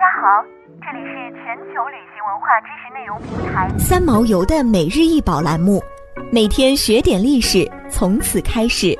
[0.00, 0.42] 家好，
[0.80, 5.78] 这里是全球旅行文化知识内容平台三毛游的每日一宝栏目，
[6.32, 8.98] 每天学点历史，从此开始。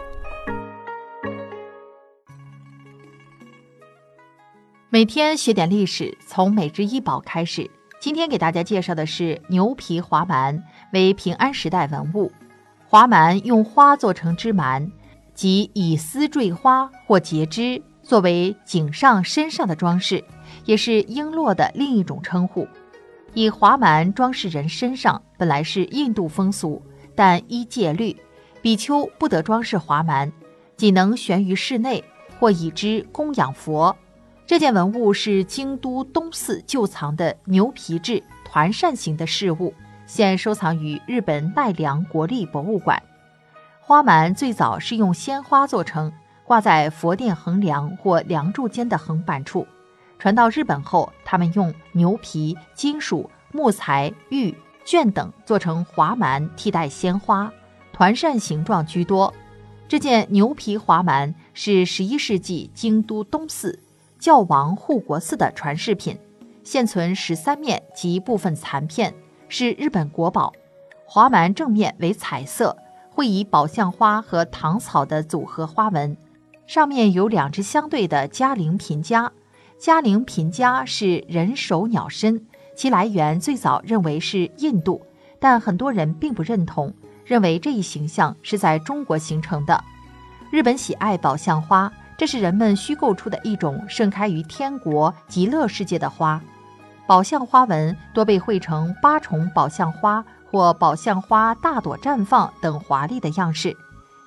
[4.91, 7.71] 每天学点历史，从每日一宝开始。
[7.99, 10.63] 今天给大家介绍的是牛皮华蛮，
[10.93, 12.31] 为平安时代文物。
[12.87, 14.87] 华蛮用花做成枝蛮，
[15.33, 20.25] 即以丝缀花或结枝，作为颈上、身上的装饰，
[20.65, 22.67] 也是璎珞的另一种称呼。
[23.35, 26.83] 以华蛮装饰人身上，本来是印度风俗，
[27.15, 28.17] 但依戒律，
[28.61, 30.33] 比丘不得装饰华蛮，
[30.77, 32.03] 仅能悬于室内
[32.41, 33.97] 或以之供养佛。
[34.45, 39.73] 这件文物是京都东寺旧藏的牛皮制团扇形的饰物，
[40.05, 43.01] 现收藏于日本奈良国立博物馆。
[43.79, 46.13] 花蛮最早是用鲜花做成，
[46.51, 49.65] 挂在佛殿横梁或梁柱间的横板处。
[50.19, 54.53] 传到日本后，他们用牛皮、金属、木材、玉、
[54.85, 57.53] 绢等做成华蛮，替代鲜花，
[57.93, 59.33] 团扇形状居多。
[59.87, 63.79] 这件牛皮华蛮是十一世纪京都东寺。
[64.19, 66.19] 教王护国寺的传世品，
[66.65, 69.15] 现存十三面及部分残片，
[69.49, 70.53] 是日本国宝。
[71.05, 72.77] 华蛮正面为彩色，
[73.09, 76.17] 会以宝相花和唐草的组合花纹，
[76.71, 79.33] 上面有两只相对的嘉陵频伽。
[79.77, 82.47] 嘉陵频伽是人首鸟身，
[82.77, 85.05] 其来源最早认为是印度，
[85.41, 89.83] 但很多人并不认同，认为这一形象是在中国形成的。
[90.53, 91.93] 日本喜爱宝相花。
[92.17, 96.41] 这是人们虚构出的一种盛开于天国极乐世界的花，
[97.05, 103.77] 宝相花纹多被绘成八重宝相花或宝相花大朵绽放等华丽的样式。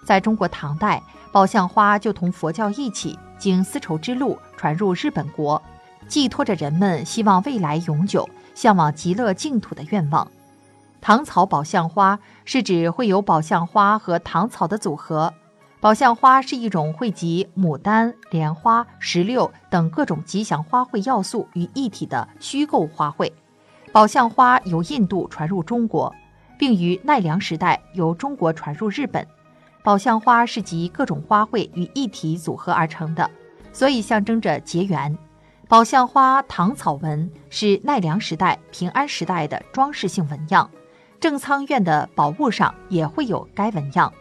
[0.03, 1.01] 在中国唐代，
[1.31, 5.61] 宝相花就同佛教一起经丝绸之路传入日本国，
[6.07, 10.27] 寄托着人们希望未来永久、向往极乐净土的愿望。
[11.01, 15.33] 唐草宝相花是指会有宝相花和唐草的组合。
[15.81, 23.29] 宝相花是一种汇集牡丹、莲花、石榴等各种吉祥花卉要素于一体的虚构花卉。
[23.91, 26.15] 宝相花由印度传入中国，
[26.57, 29.27] 并于奈良时代由中国传入日本。
[29.83, 33.29] 宝相花是集各种花卉于一体组合而成的，
[33.73, 35.15] 所以象征着结缘。
[35.67, 40.69] 宝相花唐草纹是奈良时代、平安时代的装饰性纹样，
[41.19, 44.11] 正仓院的宝物上也会有该纹样。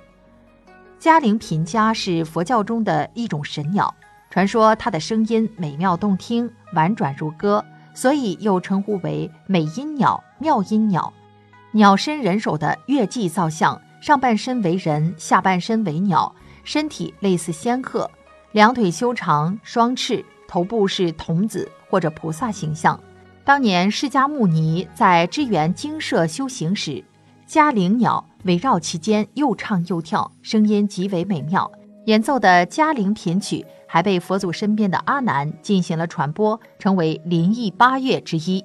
[0.98, 3.94] 嘉陵频伽是佛教中的一种神鸟，
[4.30, 7.64] 传说它的声音美妙动听、婉转如歌，
[7.94, 11.12] 所以又称呼为美音鸟、妙音鸟。
[11.70, 18.10] 鸟身人首的月季造像，上半身为人，下半身为鸟，身体类似仙鹤，
[18.50, 22.98] 两腿修长，双翅，头部是童子或者菩萨形象。
[23.44, 27.02] 当年释迦牟尼在支援精舍修行时。
[27.46, 31.70] 嘉陵鸟围绕其间又唱又跳，声音极为美妙。
[32.06, 38.64] 演奏的嘉陵频曲还被佛祖身边的阿难进行了传播，成为灵异八乐之一。